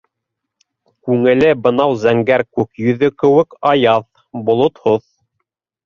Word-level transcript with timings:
Күңеле 1.09 1.51
бынау 1.67 1.95
зәңгәр 2.05 2.45
күк 2.59 2.83
йөҙө 2.87 3.13
кеүек 3.25 3.57
аяҙ, 3.77 4.05
болотһоҙ. 4.53 5.11